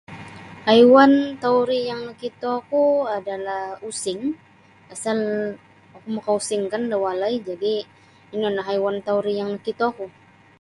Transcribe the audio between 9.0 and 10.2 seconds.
tauri yang nokitoku.